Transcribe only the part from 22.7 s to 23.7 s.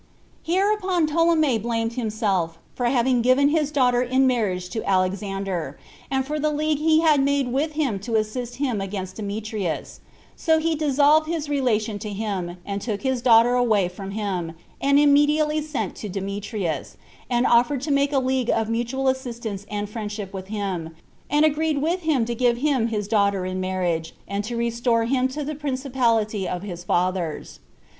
his daughter in